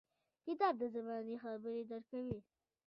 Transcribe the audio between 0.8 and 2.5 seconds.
د زمانې خبرې درکوي.